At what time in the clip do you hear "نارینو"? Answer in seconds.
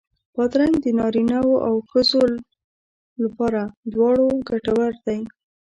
0.99-1.43